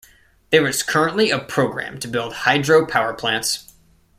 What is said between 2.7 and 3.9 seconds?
power plants.